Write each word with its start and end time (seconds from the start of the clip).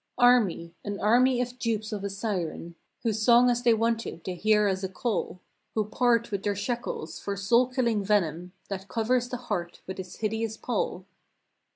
Army! 0.17 0.73
An 0.83 0.99
army 0.99 1.41
of 1.41 1.59
dupes 1.59 1.91
of 1.91 2.03
a 2.03 2.09
siren. 2.09 2.73
Whose 3.03 3.21
song 3.21 3.51
as 3.51 3.61
they 3.61 3.75
want 3.75 4.07
it 4.07 4.23
they 4.23 4.33
hear 4.33 4.65
as 4.65 4.83
a 4.83 4.89
call. 4.89 5.39
Who 5.75 5.85
part 5.85 6.31
with 6.31 6.41
their 6.41 6.55
shekels 6.55 7.19
for 7.19 7.37
soul 7.37 7.67
killing 7.67 8.03
venom 8.03 8.53
That 8.67 8.87
covers 8.87 9.29
the 9.29 9.37
heart 9.37 9.83
with 9.85 9.99
its 9.99 10.15
hideous 10.15 10.57
pall. 10.57 11.05